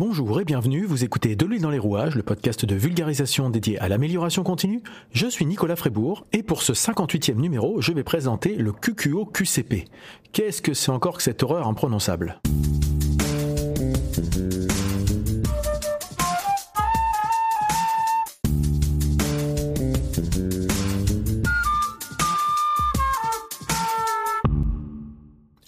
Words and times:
Bonjour 0.00 0.40
et 0.40 0.46
bienvenue, 0.46 0.86
vous 0.86 1.04
écoutez 1.04 1.36
De 1.36 1.44
l'huile 1.44 1.60
dans 1.60 1.68
les 1.68 1.78
rouages, 1.78 2.14
le 2.14 2.22
podcast 2.22 2.64
de 2.64 2.74
vulgarisation 2.74 3.50
dédié 3.50 3.78
à 3.80 3.88
l'amélioration 3.90 4.42
continue. 4.42 4.82
Je 5.12 5.26
suis 5.26 5.44
Nicolas 5.44 5.76
Frébourg 5.76 6.24
et 6.32 6.42
pour 6.42 6.62
ce 6.62 6.72
58e 6.72 7.34
numéro, 7.34 7.82
je 7.82 7.92
vais 7.92 8.02
présenter 8.02 8.56
le 8.56 8.72
QQO 8.72 9.26
QCP. 9.26 9.84
Qu'est-ce 10.32 10.62
que 10.62 10.72
c'est 10.72 10.90
encore 10.90 11.18
que 11.18 11.22
cette 11.22 11.42
horreur 11.42 11.68
imprononçable? 11.68 12.40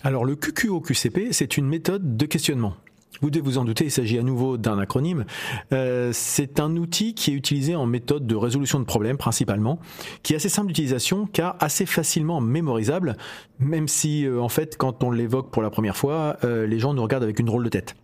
Alors 0.03 0.25
le 0.25 0.37
QQO-QCP, 0.37 1.33
c'est 1.33 1.59
une 1.59 1.69
méthode 1.69 2.17
de 2.17 2.25
questionnement. 2.25 2.75
Vous 3.23 3.31
devez 3.31 3.45
vous 3.45 3.57
en 3.59 3.65
douter, 3.65 3.85
il 3.85 3.91
s'agit 3.93 4.19
à 4.19 4.23
nouveau 4.23 4.57
d'un 4.57 4.81
acronyme. 4.81 5.25
Euh, 5.73 6.11
c'est 6.13 6.59
un 6.59 6.77
outil 6.77 7.15
qui 7.15 7.31
est 7.31 7.35
utilisé 7.35 7.77
en 7.77 7.87
méthode 7.87 8.27
de 8.27 8.35
résolution 8.35 8.81
de 8.81 8.85
problèmes 8.85 9.17
principalement, 9.17 9.79
qui 10.25 10.33
est 10.33 10.37
assez 10.37 10.49
simple 10.49 10.67
d'utilisation 10.67 11.27
car 11.27 11.55
assez 11.61 11.87
facilement 11.87 12.41
mémorisable, 12.41 13.17
même 13.61 13.87
si 13.87 14.27
euh, 14.27 14.41
en 14.41 14.49
fait 14.49 14.77
quand 14.77 15.05
on 15.05 15.13
l'évoque 15.13 15.53
pour 15.53 15.63
la 15.63 15.71
première 15.71 15.97
fois, 15.97 16.37
euh, 16.43 16.67
les 16.67 16.81
gens 16.81 16.95
nous 16.95 17.03
regardent 17.03 17.23
avec 17.23 17.39
une 17.39 17.47
drôle 17.47 17.63
de 17.63 17.69
tête. 17.69 17.95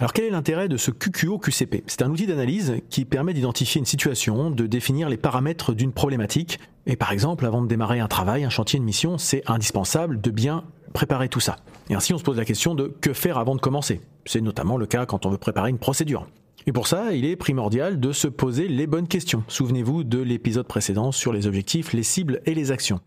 Alors 0.00 0.12
quel 0.12 0.24
est 0.24 0.30
l'intérêt 0.30 0.68
de 0.68 0.76
ce 0.76 0.90
QQO-QCP 0.90 1.84
C'est 1.86 2.02
un 2.02 2.10
outil 2.10 2.26
d'analyse 2.26 2.74
qui 2.90 3.04
permet 3.04 3.34
d'identifier 3.34 3.78
une 3.78 3.86
situation, 3.86 4.50
de 4.50 4.66
définir 4.66 5.08
les 5.08 5.16
paramètres 5.16 5.72
d'une 5.72 5.92
problématique. 5.92 6.58
Et 6.86 6.96
par 6.96 7.12
exemple, 7.12 7.46
avant 7.46 7.62
de 7.62 7.68
démarrer 7.68 8.00
un 8.00 8.08
travail, 8.08 8.42
un 8.42 8.50
chantier, 8.50 8.78
une 8.78 8.84
mission, 8.84 9.16
c'est 9.16 9.48
indispensable 9.48 10.20
de 10.20 10.30
bien 10.32 10.64
préparer 10.94 11.28
tout 11.28 11.40
ça. 11.40 11.56
Et 11.90 11.94
ainsi, 11.94 12.14
on 12.14 12.18
se 12.18 12.24
pose 12.24 12.38
la 12.38 12.46
question 12.46 12.74
de 12.74 12.86
que 12.86 13.12
faire 13.12 13.36
avant 13.36 13.54
de 13.54 13.60
commencer. 13.60 14.00
C'est 14.24 14.40
notamment 14.40 14.78
le 14.78 14.86
cas 14.86 15.04
quand 15.04 15.26
on 15.26 15.30
veut 15.30 15.36
préparer 15.36 15.68
une 15.68 15.78
procédure. 15.78 16.26
Et 16.66 16.72
pour 16.72 16.86
ça, 16.86 17.12
il 17.12 17.26
est 17.26 17.36
primordial 17.36 18.00
de 18.00 18.12
se 18.12 18.26
poser 18.26 18.68
les 18.68 18.86
bonnes 18.86 19.08
questions. 19.08 19.44
Souvenez-vous 19.48 20.02
de 20.02 20.22
l'épisode 20.22 20.66
précédent 20.66 21.12
sur 21.12 21.34
les 21.34 21.46
objectifs, 21.46 21.92
les 21.92 22.02
cibles 22.02 22.40
et 22.46 22.54
les 22.54 22.70
actions. 22.70 23.00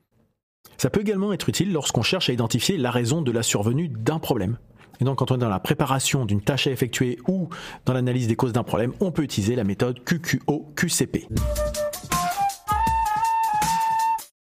Ça 0.77 0.91
peut 0.91 1.01
également 1.01 1.33
être 1.33 1.49
utile 1.49 1.73
lorsqu'on 1.73 2.03
cherche 2.03 2.29
à 2.29 2.33
identifier 2.33 2.77
la 2.77 2.91
raison 2.91 3.23
de 3.23 3.31
la 3.31 3.41
survenue 3.41 3.87
d'un 3.87 4.19
problème. 4.19 4.59
Et 4.99 5.05
donc 5.05 5.17
quand 5.17 5.31
on 5.31 5.35
est 5.35 5.39
dans 5.39 5.49
la 5.49 5.59
préparation 5.59 6.25
d'une 6.25 6.41
tâche 6.41 6.67
à 6.67 6.71
effectuer 6.71 7.17
ou 7.27 7.49
dans 7.85 7.93
l'analyse 7.93 8.27
des 8.27 8.35
causes 8.35 8.53
d'un 8.53 8.63
problème, 8.63 8.93
on 8.99 9.11
peut 9.11 9.23
utiliser 9.23 9.55
la 9.55 9.63
méthode 9.63 9.99
QQO-QCP. 10.03 11.27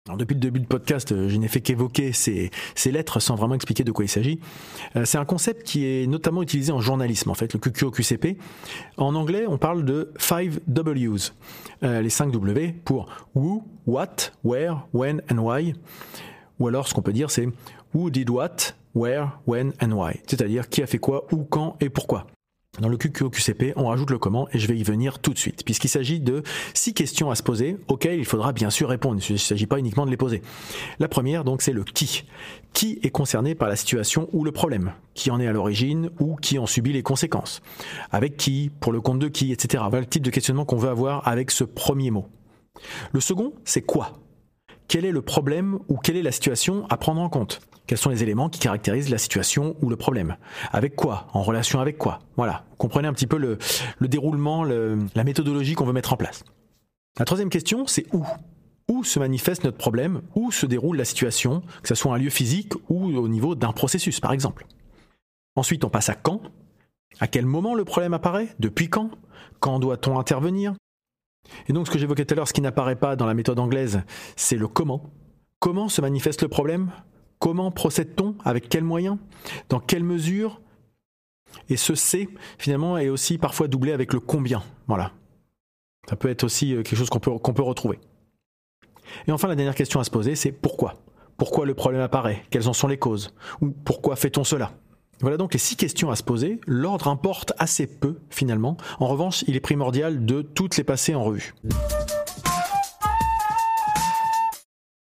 Alors 0.07 0.17
depuis 0.17 0.35
le 0.35 0.39
début 0.39 0.61
du 0.61 0.67
podcast, 0.67 1.11
euh, 1.11 1.27
je 1.27 1.35
n'ai 1.35 1.49
fait 1.49 1.59
qu'évoquer 1.59 2.13
ces, 2.13 2.49
lettres 2.85 3.19
sans 3.19 3.35
vraiment 3.35 3.55
expliquer 3.55 3.83
de 3.83 3.91
quoi 3.91 4.05
il 4.05 4.09
s'agit. 4.09 4.39
Euh, 4.95 5.03
c'est 5.03 5.17
un 5.17 5.25
concept 5.25 5.63
qui 5.63 5.85
est 5.85 6.07
notamment 6.07 6.41
utilisé 6.41 6.71
en 6.71 6.79
journalisme, 6.79 7.29
en 7.29 7.33
fait, 7.33 7.53
le 7.53 7.59
QQO-QCP. 7.59 8.37
En 8.95 9.15
anglais, 9.15 9.45
on 9.47 9.57
parle 9.57 9.83
de 9.83 10.13
5 10.17 10.51
Ws, 10.67 11.33
euh, 11.83 12.01
les 12.01 12.09
5 12.09 12.31
W 12.31 12.73
pour 12.85 13.09
Who, 13.35 13.63
What, 13.85 14.31
Where, 14.45 14.87
When 14.93 15.21
and 15.29 15.39
Why. 15.39 15.73
Ou 16.59 16.67
alors, 16.67 16.87
ce 16.87 16.93
qu'on 16.93 17.01
peut 17.01 17.13
dire, 17.13 17.29
c'est 17.29 17.49
Who 17.93 18.09
did 18.09 18.29
what, 18.29 18.75
where, 18.95 19.39
when 19.45 19.73
and 19.81 19.91
why. 19.91 20.21
C'est-à-dire 20.25 20.69
qui 20.69 20.81
a 20.81 20.87
fait 20.87 20.99
quoi, 20.99 21.27
où, 21.31 21.43
quand 21.43 21.75
et 21.81 21.89
pourquoi. 21.89 22.27
Dans 22.79 22.89
le 22.89 22.97
QQO-QCP, 22.97 23.73
on 23.75 23.87
rajoute 23.87 24.11
le 24.11 24.19
comment 24.19 24.47
et 24.53 24.59
je 24.59 24.67
vais 24.67 24.77
y 24.77 24.83
venir 24.83 25.17
tout 25.19 25.33
de 25.33 25.37
suite, 25.37 25.63
puisqu'il 25.65 25.87
s'agit 25.87 26.19
de 26.19 26.43
six 26.75 26.93
questions 26.93 27.31
à 27.31 27.35
se 27.35 27.41
poser 27.41 27.77
auxquelles 27.87 28.19
il 28.19 28.25
faudra 28.25 28.53
bien 28.53 28.69
sûr 28.69 28.89
répondre. 28.89 29.19
Il 29.27 29.33
ne 29.33 29.37
s'agit 29.37 29.65
pas 29.65 29.79
uniquement 29.79 30.05
de 30.05 30.11
les 30.11 30.17
poser. 30.17 30.43
La 30.99 31.07
première, 31.07 31.43
donc, 31.43 31.63
c'est 31.63 31.73
le 31.73 31.83
qui. 31.83 32.25
Qui 32.73 32.99
est 33.01 33.09
concerné 33.09 33.55
par 33.55 33.67
la 33.67 33.75
situation 33.75 34.29
ou 34.31 34.43
le 34.43 34.51
problème? 34.51 34.93
Qui 35.15 35.31
en 35.31 35.39
est 35.39 35.47
à 35.47 35.51
l'origine 35.51 36.11
ou 36.19 36.35
qui 36.35 36.59
en 36.59 36.67
subit 36.67 36.93
les 36.93 37.03
conséquences? 37.03 37.61
Avec 38.11 38.37
qui? 38.37 38.69
Pour 38.79 38.91
le 38.91 39.01
compte 39.01 39.19
de 39.19 39.27
qui? 39.27 39.51
Etc. 39.51 39.83
Voilà 39.89 40.01
le 40.01 40.05
type 40.05 40.23
de 40.23 40.29
questionnement 40.29 40.65
qu'on 40.65 40.77
veut 40.77 40.89
avoir 40.89 41.27
avec 41.27 41.49
ce 41.49 41.63
premier 41.63 42.11
mot. 42.11 42.27
Le 43.11 43.19
second, 43.19 43.53
c'est 43.65 43.81
quoi? 43.81 44.19
Quel 44.87 45.05
est 45.05 45.11
le 45.11 45.21
problème 45.21 45.79
ou 45.89 45.97
quelle 45.97 46.17
est 46.17 46.21
la 46.21 46.31
situation 46.31 46.85
à 46.89 46.97
prendre 46.97 47.21
en 47.21 47.29
compte? 47.29 47.61
Quels 47.87 47.97
sont 47.97 48.09
les 48.09 48.23
éléments 48.23 48.49
qui 48.49 48.59
caractérisent 48.59 49.09
la 49.09 49.17
situation 49.17 49.75
ou 49.81 49.89
le 49.89 49.95
problème? 49.95 50.35
Avec 50.71 50.95
quoi? 50.95 51.27
En 51.33 51.41
relation 51.41 51.79
avec 51.79 51.97
quoi? 51.97 52.19
Voilà, 52.35 52.65
comprenez 52.77 53.07
un 53.07 53.13
petit 53.13 53.27
peu 53.27 53.37
le, 53.37 53.57
déroulement, 54.01 54.63
la 54.63 55.23
méthodologie 55.23 55.73
qu'on 55.73 55.85
veut 55.85 55.93
mettre 55.93 56.13
en 56.13 56.17
place. 56.17 56.43
La 57.17 57.25
troisième 57.25 57.49
question, 57.49 57.87
c'est 57.87 58.05
où? 58.13 58.25
Où 58.89 59.03
se 59.03 59.19
manifeste 59.19 59.63
notre 59.63 59.77
problème? 59.77 60.21
Où 60.35 60.51
se 60.51 60.65
déroule 60.65 60.97
la 60.97 61.05
situation? 61.05 61.61
Que 61.81 61.87
ce 61.87 61.95
soit 61.95 62.13
un 62.13 62.17
lieu 62.17 62.29
physique 62.29 62.73
ou 62.89 63.05
au 63.05 63.27
niveau 63.27 63.55
d'un 63.55 63.71
processus, 63.71 64.19
par 64.19 64.31
exemple. 64.33 64.65
Ensuite, 65.55 65.83
on 65.83 65.89
passe 65.89 66.09
à 66.09 66.15
quand? 66.15 66.41
À 67.19 67.27
quel 67.27 67.45
moment 67.45 67.73
le 67.73 67.83
problème 67.83 68.13
apparaît? 68.13 68.49
Depuis 68.59 68.89
quand? 68.89 69.11
Quand 69.59 69.79
doit-on 69.79 70.19
intervenir? 70.19 70.73
Et 71.67 71.73
donc 71.73 71.87
ce 71.87 71.91
que 71.91 71.99
j'évoquais 71.99 72.25
tout 72.25 72.33
à 72.33 72.37
l'heure, 72.37 72.47
ce 72.47 72.53
qui 72.53 72.61
n'apparaît 72.61 72.95
pas 72.95 73.15
dans 73.15 73.25
la 73.25 73.33
méthode 73.33 73.59
anglaise, 73.59 74.01
c'est 74.35 74.57
le 74.57 74.67
comment. 74.67 75.11
Comment 75.59 75.89
se 75.89 76.01
manifeste 76.01 76.41
le 76.41 76.47
problème? 76.47 76.91
Comment 77.39 77.71
procède-t-on? 77.71 78.35
Avec 78.43 78.69
quels 78.69 78.83
moyens? 78.83 79.17
Dans 79.69 79.79
quelle 79.79 80.03
mesure? 80.03 80.61
Et 81.69 81.77
ce 81.77 81.95
C, 81.95 82.29
finalement, 82.57 82.97
est 82.97 83.09
aussi 83.09 83.37
parfois 83.37 83.67
doublé 83.67 83.91
avec 83.91 84.13
le 84.13 84.19
combien. 84.19 84.63
Voilà. 84.87 85.11
Ça 86.09 86.15
peut 86.15 86.29
être 86.29 86.43
aussi 86.43 86.73
euh, 86.73 86.83
quelque 86.83 86.97
chose 86.97 87.09
qu'on 87.09 87.19
peut, 87.19 87.37
qu'on 87.37 87.53
peut 87.53 87.63
retrouver. 87.63 87.99
Et 89.27 89.31
enfin, 89.31 89.47
la 89.47 89.55
dernière 89.55 89.75
question 89.75 89.99
à 89.99 90.03
se 90.03 90.11
poser, 90.11 90.35
c'est 90.35 90.51
pourquoi? 90.51 90.95
Pourquoi 91.37 91.65
le 91.65 91.73
problème 91.73 92.01
apparaît? 92.01 92.43
Quelles 92.49 92.67
en 92.67 92.73
sont 92.73 92.87
les 92.87 92.97
causes? 92.97 93.33
Ou 93.61 93.69
pourquoi 93.69 94.15
fait-on 94.15 94.43
cela? 94.43 94.71
Voilà 95.19 95.37
donc 95.37 95.53
les 95.53 95.59
six 95.59 95.75
questions 95.75 96.11
à 96.11 96.15
se 96.15 96.23
poser. 96.23 96.59
L'ordre 96.67 97.07
importe 97.07 97.53
assez 97.57 97.87
peu 97.87 98.19
finalement. 98.29 98.77
En 98.99 99.07
revanche, 99.07 99.43
il 99.47 99.55
est 99.55 99.59
primordial 99.59 100.25
de 100.25 100.41
toutes 100.41 100.77
les 100.77 100.83
passer 100.83 101.15
en 101.15 101.23
revue. 101.23 101.53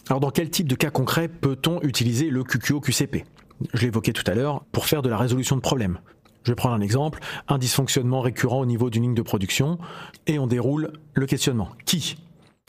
Alors 0.08 0.20
dans 0.20 0.30
quel 0.30 0.50
type 0.50 0.68
de 0.68 0.76
cas 0.76 0.92
concret 0.92 1.28
peut-on 1.28 1.82
utiliser 1.82 2.30
le 2.30 2.44
QQO-QCP 2.44 3.26
Je 3.74 3.86
l'évoquais 3.86 4.14
tout 4.14 4.24
à 4.28 4.36
l'heure, 4.36 4.64
pour 4.72 4.86
faire 4.86 5.02
de 5.02 5.10
la 5.10 5.18
résolution 5.18 5.56
de 5.56 5.62
problèmes. 5.62 6.00
Je 6.44 6.52
vais 6.52 6.56
prendre 6.56 6.76
un 6.76 6.82
exemple, 6.82 7.20
un 7.48 7.58
dysfonctionnement 7.58 8.22
récurrent 8.22 8.60
au 8.60 8.66
niveau 8.68 8.92
d'une 8.92 9.02
ligne 9.04 9.16
de 9.16 9.22
production, 9.24 9.80
et 10.28 10.38
on 10.38 10.46
déroule 10.46 10.94
le 11.16 11.26
questionnement. 11.26 11.70
Qui? 11.86 12.18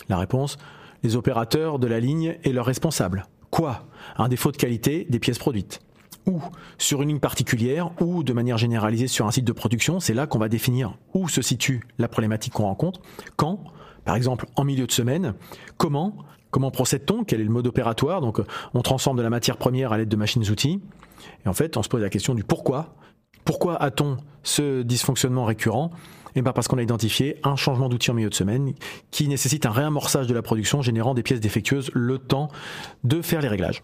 La 0.08 0.16
réponse, 0.16 0.56
les 1.02 1.14
opérateurs 1.14 1.78
de 1.78 1.86
la 1.86 2.00
ligne 2.00 2.38
et 2.42 2.52
leurs 2.52 2.66
responsables. 2.66 3.26
Quoi? 3.50 3.86
Un 4.16 4.28
défaut 4.28 4.50
de 4.50 4.56
qualité 4.56 5.06
des 5.10 5.18
pièces 5.18 5.38
produites 5.38 5.80
ou 6.26 6.40
sur 6.78 7.02
une 7.02 7.08
ligne 7.08 7.20
particulière 7.20 7.90
ou 8.00 8.22
de 8.22 8.32
manière 8.32 8.58
généralisée 8.58 9.08
sur 9.08 9.26
un 9.26 9.30
site 9.30 9.44
de 9.44 9.52
production, 9.52 10.00
c'est 10.00 10.14
là 10.14 10.26
qu'on 10.26 10.38
va 10.38 10.48
définir 10.48 10.96
où 11.14 11.28
se 11.28 11.42
situe 11.42 11.82
la 11.98 12.08
problématique 12.08 12.52
qu'on 12.52 12.64
rencontre, 12.64 13.00
quand, 13.36 13.60
par 14.04 14.16
exemple 14.16 14.46
en 14.56 14.64
milieu 14.64 14.86
de 14.86 14.92
semaine, 14.92 15.34
comment, 15.76 16.16
comment 16.50 16.70
procède-t-on, 16.70 17.24
quel 17.24 17.40
est 17.40 17.44
le 17.44 17.50
mode 17.50 17.66
opératoire, 17.66 18.20
donc 18.20 18.40
on 18.74 18.82
transforme 18.82 19.16
de 19.16 19.22
la 19.22 19.30
matière 19.30 19.56
première 19.56 19.92
à 19.92 19.98
l'aide 19.98 20.08
de 20.08 20.16
machines-outils, 20.16 20.80
et 21.44 21.48
en 21.48 21.54
fait 21.54 21.76
on 21.76 21.82
se 21.82 21.88
pose 21.88 22.02
la 22.02 22.10
question 22.10 22.34
du 22.34 22.44
pourquoi. 22.44 22.94
Pourquoi 23.44 23.80
a-t-on 23.80 24.16
ce 24.42 24.82
dysfonctionnement 24.82 25.44
récurrent? 25.44 25.92
Eh 26.34 26.42
bien 26.42 26.52
parce 26.52 26.68
qu'on 26.68 26.78
a 26.78 26.82
identifié 26.82 27.38
un 27.44 27.56
changement 27.56 27.88
d'outil 27.88 28.10
en 28.10 28.14
milieu 28.14 28.28
de 28.28 28.34
semaine 28.34 28.74
qui 29.10 29.26
nécessite 29.26 29.64
un 29.64 29.70
réamorçage 29.70 30.26
de 30.26 30.34
la 30.34 30.42
production 30.42 30.82
générant 30.82 31.14
des 31.14 31.22
pièces 31.22 31.40
défectueuses 31.40 31.90
le 31.94 32.18
temps 32.18 32.48
de 33.04 33.22
faire 33.22 33.40
les 33.40 33.48
réglages. 33.48 33.82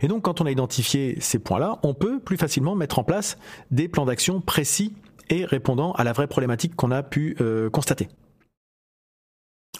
Et 0.00 0.08
donc 0.08 0.22
quand 0.22 0.40
on 0.40 0.46
a 0.46 0.50
identifié 0.50 1.16
ces 1.20 1.38
points-là, 1.38 1.78
on 1.82 1.94
peut 1.94 2.20
plus 2.20 2.36
facilement 2.36 2.74
mettre 2.74 2.98
en 2.98 3.04
place 3.04 3.38
des 3.70 3.88
plans 3.88 4.06
d'action 4.06 4.40
précis 4.40 4.94
et 5.30 5.44
répondant 5.44 5.92
à 5.92 6.04
la 6.04 6.12
vraie 6.12 6.26
problématique 6.26 6.74
qu'on 6.76 6.90
a 6.90 7.02
pu 7.02 7.36
euh, 7.40 7.70
constater. 7.70 8.08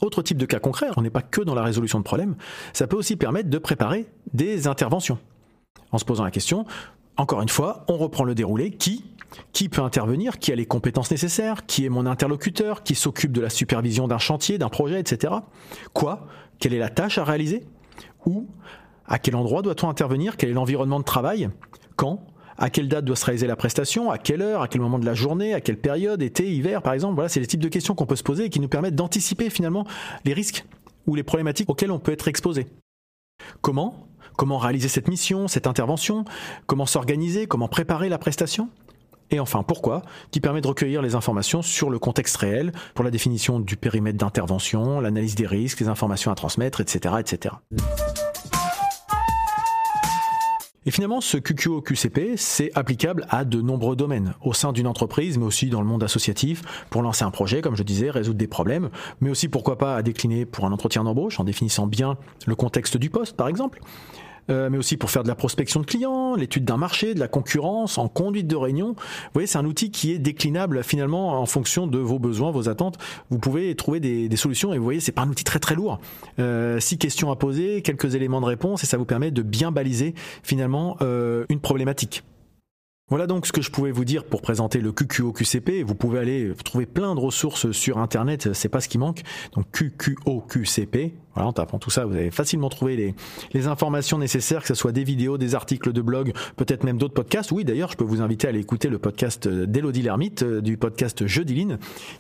Autre 0.01 0.23
type 0.23 0.39
de 0.39 0.47
cas 0.47 0.61
concret, 0.61 0.89
on 0.97 1.03
n'est 1.03 1.11
pas 1.11 1.23
que 1.23 1.41
dans 1.41 1.55
la 1.55 1.63
résolution 1.63 1.99
de 1.99 2.05
problèmes, 2.05 2.37
ça 2.73 2.87
peut 2.87 2.97
aussi 2.97 3.17
permettre 3.17 3.51
de 3.51 3.59
préparer 3.59 4.07
des 4.33 4.67
interventions. 4.67 5.19
En 5.91 5.99
se 5.99 6.05
posant 6.05 6.25
la 6.25 6.31
question, 6.31 6.67
encore 7.17 7.43
une 7.43 7.49
fois, 7.49 7.85
on 7.89 7.97
reprend 7.97 8.25
le 8.25 8.35
déroulé, 8.35 8.71
qui 8.71 9.05
qui 9.53 9.69
peut 9.69 9.83
intervenir, 9.83 10.39
qui 10.39 10.53
a 10.53 10.55
les 10.55 10.67
compétences 10.67 11.11
nécessaires, 11.11 11.67
qui 11.67 11.85
est 11.85 11.89
mon 11.89 12.07
interlocuteur, 12.07 12.83
qui 12.83 12.95
s'occupe 12.95 13.33
de 13.33 13.41
la 13.41 13.51
supervision 13.51 14.09
d'un 14.09 14.19
chantier, 14.19 14.57
d'un 14.57 14.71
projet, 14.71 15.01
etc. 15.01 15.35
Quoi? 15.93 16.27
Quelle 16.59 16.73
est 16.73 16.79
la 16.79 16.89
tâche 16.89 17.19
à 17.19 17.25
réaliser? 17.25 17.65
Où 18.27 18.49
à 19.09 19.19
quel 19.19 19.35
endroit 19.37 19.63
doit-on 19.63 19.89
intervenir? 19.89 20.37
Quel 20.37 20.51
est 20.51 20.55
l'environnement 20.55 21.01
de 21.01 21.05
travail? 21.05 21.49
Quand? 21.97 22.27
À 22.57 22.71
quelle 22.71 22.89
date 22.89 23.05
doit 23.05 23.17
se 23.17 23.25
réaliser 23.25 23.47
la 23.47 23.57
prestation, 23.57 24.11
à 24.11 24.19
quelle 24.19 24.43
heure, 24.43 24.63
à 24.63 24.69
quel 24.69 24.81
moment 24.81 24.99
de 24.99 25.07
la 25.07 25.15
journée, 25.15 25.55
à 25.55 25.61
quelle 25.61 25.79
période, 25.79 26.23
été, 26.23 26.51
hiver 26.51 26.83
par 26.83 26.93
exemple? 26.93 27.15
Voilà, 27.15 27.29
c'est 27.29 27.41
les 27.41 27.47
types 27.47 27.63
de 27.63 27.69
questions 27.69 27.95
qu'on 27.95 28.07
peut 28.07 28.17
se 28.17 28.25
poser 28.25 28.47
et 28.47 28.51
qui 28.51 28.59
nous 28.59 28.69
permettent 28.69 28.97
d'anticiper 28.97 29.49
finalement 29.49 29.87
les 30.25 30.33
risques 30.33 30.65
ou 31.07 31.15
les 31.15 31.23
problématiques 31.23 31.71
auxquelles 31.71 31.93
on 31.93 32.01
peut 32.01 32.13
être 32.13 32.27
exposé. 32.27 32.67
Comment? 33.61 34.09
Comment 34.37 34.59
réaliser 34.59 34.89
cette 34.89 35.09
mission, 35.09 35.47
cette 35.47 35.69
intervention? 35.69 36.25
Comment 36.67 36.87
s'organiser? 36.87 37.47
Comment 37.47 37.69
préparer 37.69 38.09
la 38.09 38.19
prestation? 38.19 38.69
Et 39.31 39.41
enfin, 39.41 39.63
pourquoi? 39.63 40.03
Qui 40.31 40.41
permet 40.41 40.61
de 40.61 40.67
recueillir 40.67 41.03
les 41.03 41.15
informations 41.15 41.63
sur 41.63 41.91
le 41.91 41.99
contexte 41.99 42.37
réel 42.39 42.73
pour 42.95 43.05
la 43.05 43.11
définition 43.11 43.61
du 43.61 43.77
périmètre 43.77 44.19
d'intervention, 44.19 45.01
l'analyse 45.01 45.35
des 45.35 45.47
risques, 45.47 45.81
les 45.81 45.89
informations 45.89 46.33
à 46.33 46.35
transmettre, 46.35 46.81
etc. 46.81 47.15
etc. 47.21 47.55
Et 50.89 50.91
finalement, 50.91 51.21
ce 51.21 51.37
QQO-QCP, 51.37 52.39
c'est 52.39 52.71
applicable 52.75 53.27
à 53.29 53.45
de 53.45 53.61
nombreux 53.61 53.95
domaines, 53.95 54.33
au 54.41 54.55
sein 54.55 54.73
d'une 54.73 54.87
entreprise, 54.87 55.37
mais 55.37 55.45
aussi 55.45 55.69
dans 55.69 55.83
le 55.83 55.87
monde 55.87 56.03
associatif, 56.03 56.63
pour 56.89 57.03
lancer 57.03 57.25
un 57.25 57.31
projet, 57.31 57.61
comme 57.61 57.77
je 57.77 57.83
disais, 57.83 58.09
résoudre 58.09 58.39
des 58.39 58.47
problèmes, 58.47 58.89
mais 59.21 59.29
aussi 59.29 59.49
pourquoi 59.49 59.77
pas 59.77 59.97
à 59.97 60.03
décliner 60.03 60.47
pour 60.47 60.65
un 60.65 60.73
entretien 60.73 61.05
d'embauche, 61.05 61.41
en 61.41 61.45
définissant 61.45 61.87
bien 61.87 62.17
le 62.47 62.55
contexte 62.55 62.97
du 62.97 63.11
poste, 63.11 63.37
par 63.37 63.49
exemple. 63.49 63.83
Euh, 64.51 64.71
mais 64.71 64.79
aussi 64.79 64.97
pour 64.97 65.11
faire 65.11 65.23
de 65.23 65.29
la 65.29 65.35
prospection 65.35 65.81
de 65.81 65.87
clients, 65.87 66.35
l'étude 66.35 66.65
d'un 66.65 66.77
marché, 66.77 67.15
de 67.15 67.21
la 67.21 67.29
concurrence, 67.29 67.99
en 67.99 68.09
conduite 68.09 68.47
de 68.47 68.57
réunion. 68.57 68.89
Vous 68.89 69.31
voyez, 69.35 69.47
c'est 69.47 69.59
un 69.59 69.65
outil 69.65 69.91
qui 69.91 70.13
est 70.13 70.19
déclinable 70.19 70.83
finalement 70.83 71.41
en 71.41 71.47
fonction 71.47 71.87
de 71.87 71.99
vos 71.99 72.19
besoins, 72.19 72.51
vos 72.51 72.69
attentes. 72.69 72.97
Vous 73.31 73.39
pouvez 73.39 73.75
trouver 73.75 74.01
des, 74.01 74.37
solutions 74.37 74.73
et 74.73 74.79
vous 74.79 74.85
voyez, 74.85 75.01
c'est 75.01 75.13
pas 75.13 75.23
un 75.23 75.29
outil 75.29 75.45
très 75.45 75.59
très 75.59 75.75
lourd. 75.75 76.01
Euh, 76.39 76.79
six 76.81 76.97
questions 76.97 77.31
à 77.31 77.37
poser, 77.37 77.83
quelques 77.83 78.15
éléments 78.15 78.41
de 78.41 78.47
réponse 78.47 78.85
et 78.85 78.87
ça 78.87 78.97
vous 78.97 79.05
permet 79.05 79.31
de 79.31 79.43
bien 79.43 79.73
baliser 79.73 80.15
finalement 80.43 80.97
euh, 81.03 81.45
une 81.49 81.61
problématique. 81.61 82.23
Voilà 83.11 83.27
donc 83.27 83.47
ce 83.47 83.53
que 83.53 83.63
je 83.63 83.71
pouvais 83.71 83.91
vous 83.91 84.05
dire 84.05 84.25
pour 84.25 84.43
présenter 84.43 84.81
le 84.81 84.93
QQO 84.93 85.33
QCP. 85.33 85.83
Vous 85.83 85.95
pouvez 85.95 86.19
aller 86.19 86.53
trouver 86.63 86.85
plein 86.85 87.15
de 87.15 87.21
ressources 87.21 87.71
sur 87.73 87.99
internet, 87.99 88.53
c'est 88.53 88.69
pas 88.69 88.81
ce 88.81 88.89
qui 88.89 88.99
manque. 88.99 89.23
Donc 89.55 89.65
QQO 89.73 90.43
QCP. 90.43 91.15
Voilà, 91.35 91.49
en 91.49 91.53
tapant 91.53 91.79
tout 91.79 91.89
ça, 91.89 92.05
vous 92.05 92.15
allez 92.15 92.31
facilement 92.31 92.69
trouver 92.69 93.15
les, 93.55 93.67
informations 93.67 94.19
nécessaires, 94.19 94.61
que 94.61 94.69
ce 94.69 94.75
soit 94.75 94.93
des 94.93 95.05
vidéos, 95.05 95.39
des 95.39 95.55
articles 95.55 95.93
de 95.93 96.03
blog, 96.03 96.33
peut-être 96.57 96.85
même 96.85 96.99
d'autres 96.99 97.15
podcasts. 97.15 97.51
Oui, 97.53 97.65
d'ailleurs, 97.65 97.91
je 97.93 97.97
peux 97.97 98.05
vous 98.05 98.21
inviter 98.21 98.47
à 98.47 98.51
aller 98.51 98.61
écouter 98.61 98.89
le 98.89 98.99
podcast 98.99 99.49
d'Elodie 99.49 100.03
Lermite, 100.03 100.43
euh, 100.43 100.61
du 100.61 100.77
podcast 100.77 101.27
Jeudi 101.27 101.67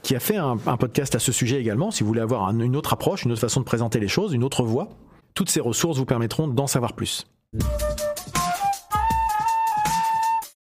qui 0.02 0.16
a 0.16 0.20
fait 0.20 0.36
un, 0.36 0.56
podcast 0.56 1.14
à 1.14 1.18
ce 1.18 1.32
sujet 1.32 1.60
également. 1.60 1.90
Si 1.90 2.02
vous 2.02 2.08
voulez 2.08 2.20
avoir 2.20 2.48
une 2.48 2.76
autre 2.76 2.92
approche, 2.92 3.24
une 3.24 3.32
autre 3.32 3.40
façon 3.40 3.60
de 3.60 3.64
présenter 3.64 4.00
les 4.00 4.08
choses, 4.08 4.32
une 4.32 4.42
autre 4.42 4.62
voix, 4.62 4.88
toutes 5.34 5.50
ces 5.50 5.60
ressources 5.60 5.98
vous 5.98 6.06
permettront 6.06 6.48
d'en 6.48 6.66
savoir 6.66 6.94
plus. 6.94 7.26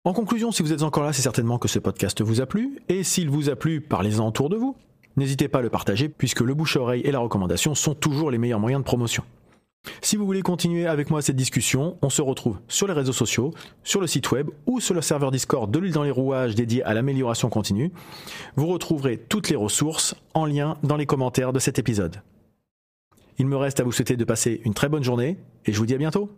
En 0.06 0.12
conclusion, 0.12 0.53
si 0.53 0.62
vous 0.62 0.75
êtes 0.75 0.83
encore 0.83 1.03
là, 1.03 1.15
c'est 1.15 1.23
certainement 1.23 1.56
que 1.56 1.67
ce 1.67 1.79
podcast 1.79 2.21
vous 2.21 2.43
a 2.43 2.47
plu, 2.47 2.79
et 2.91 3.05
s'il 3.05 3.31
vous 3.31 3.49
a 3.49 3.56
plu, 3.56 3.81
parlez-en 3.81 4.29
autour 4.29 4.51
de 4.51 4.56
vous. 4.56 4.77
N'hésitez 5.17 5.49
pas 5.49 5.61
à 5.61 5.62
le 5.62 5.71
partager, 5.71 6.11
puisque 6.11 6.43
le 6.43 6.53
bouche-oreille 6.53 7.01
et 7.06 7.11
la 7.11 7.21
recommandation 7.21 7.75
sont 7.75 7.95
toujours 7.95 8.31
les 8.31 8.37
meilleurs 8.37 8.61
moyens 8.61 8.83
de 8.83 8.85
promotion. 8.85 9.25
Si 10.03 10.17
vous 10.17 10.27
voulez 10.27 10.43
continuer 10.43 10.87
avec 10.87 11.09
moi 11.09 11.23
cette 11.23 11.37
discussion, 11.37 11.97
on 12.03 12.11
se 12.11 12.21
retrouve 12.21 12.59
sur 12.69 12.87
les 12.87 12.93
réseaux 12.93 13.15
sociaux, 13.15 13.55
sur 13.83 14.03
le 14.03 14.06
site 14.06 14.31
web 14.31 14.51
ou 14.67 14.79
sur 14.79 14.93
le 14.93 15.01
serveur 15.01 15.31
Discord 15.31 15.71
de 15.71 15.79
l'huile 15.79 15.95
dans 15.95 16.03
les 16.03 16.11
rouages 16.11 16.55
dédié 16.55 16.83
à 16.83 16.93
l'amélioration 16.93 17.49
continue. 17.49 17.91
Vous 18.56 18.67
retrouverez 18.67 19.17
toutes 19.17 19.49
les 19.49 19.56
ressources 19.56 20.15
en 20.35 20.45
lien 20.45 20.77
dans 20.83 20.97
les 20.97 21.06
commentaires 21.06 21.55
de 21.55 21.59
cet 21.59 21.79
épisode. 21.79 22.21
Il 23.39 23.47
me 23.47 23.56
reste 23.56 23.81
à 23.81 23.85
vous 23.85 23.93
souhaiter 23.93 24.19
de 24.19 24.25
passer 24.25 24.61
une 24.67 24.75
très 24.75 24.91
bonne 24.91 25.03
journée 25.03 25.39
et 25.65 25.73
je 25.73 25.79
vous 25.79 25.87
dis 25.87 25.95
à 25.95 25.99
bientôt. 25.99 26.31